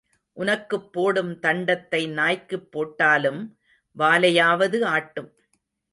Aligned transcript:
உனக்குப் 0.33 0.93
போடும் 0.93 1.39
தண்டத்தை 1.41 2.09
நாய்க்குப் 2.09 2.71
போட்டாலும் 2.71 3.57
வாலையாவது 3.97 4.83
ஆட்டும். 4.85 5.31